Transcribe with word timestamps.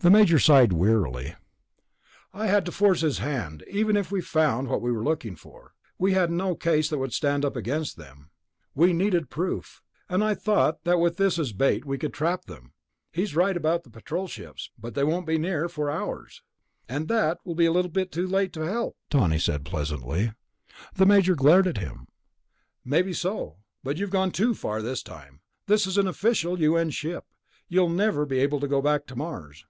The 0.00 0.10
Major 0.10 0.38
sighed 0.38 0.72
wearily. 0.72 1.34
"I 2.32 2.46
had 2.46 2.64
to 2.66 2.70
try 2.70 2.72
to 2.72 2.72
force 2.72 3.00
his 3.00 3.18
hand. 3.18 3.64
Even 3.68 3.96
if 3.96 4.12
we 4.12 4.20
found 4.20 4.68
what 4.68 4.80
we 4.80 4.92
were 4.92 5.02
looking 5.02 5.34
for, 5.34 5.74
we 5.98 6.12
had 6.12 6.30
no 6.30 6.54
case 6.54 6.88
that 6.88 6.98
could 6.98 7.12
stand 7.12 7.44
up 7.44 7.56
against 7.56 7.96
them. 7.96 8.30
We 8.76 8.92
needed 8.92 9.28
proof... 9.28 9.82
and 10.08 10.22
I 10.22 10.34
thought 10.36 10.84
that 10.84 11.00
with 11.00 11.16
this 11.16 11.36
as 11.36 11.52
bait 11.52 11.84
we 11.84 11.98
could 11.98 12.14
trap 12.14 12.44
them. 12.44 12.74
He's 13.12 13.34
right 13.34 13.56
about 13.56 13.82
the 13.82 13.90
Patrol 13.90 14.28
ships... 14.28 14.70
but 14.78 14.94
they 14.94 15.02
won't 15.02 15.26
be 15.26 15.36
near 15.36 15.68
for 15.68 15.90
hours." 15.90 16.42
"And 16.88 17.08
that 17.08 17.40
will 17.44 17.56
be 17.56 17.66
a 17.66 17.72
little 17.72 17.90
late 18.28 18.52
to 18.52 18.60
help," 18.60 18.96
Tawney 19.10 19.40
said 19.40 19.64
pleasantly. 19.64 20.30
The 20.94 21.06
Major 21.06 21.34
glared 21.34 21.66
at 21.66 21.78
him. 21.78 22.06
"Maybe 22.84 23.12
so... 23.12 23.56
but 23.82 23.96
you've 23.96 24.10
gone 24.12 24.30
too 24.30 24.54
far 24.54 24.80
this 24.80 25.02
time. 25.02 25.40
This 25.66 25.88
is 25.88 25.98
an 25.98 26.06
official 26.06 26.60
U.N. 26.60 26.90
ship. 26.90 27.24
You'll 27.68 27.88
never 27.88 28.24
be 28.24 28.38
able 28.38 28.60
to 28.60 28.68
go 28.68 28.80
back 28.80 29.04
to 29.08 29.16
Mars." 29.16 29.64